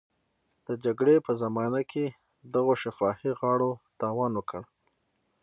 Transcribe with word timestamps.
د 0.67 0.69
جګړې 0.83 1.15
په 1.25 1.31
زمانه 1.41 1.81
کې 1.91 2.05
دغو 2.53 2.73
شفاهي 2.83 3.31
غاړو 3.39 3.71
تاوان 3.99 4.31
وکړ. 4.35 4.61